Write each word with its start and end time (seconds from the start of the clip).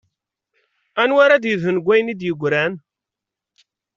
Anwa 1.01 1.21
ara 1.25 1.41
d-yedhun 1.43 1.77
deg 1.79 1.85
wayen 1.85 2.11
i 2.13 2.15
d-yeggran? 2.19 2.73